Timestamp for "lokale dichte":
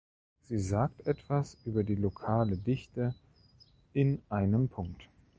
1.93-3.13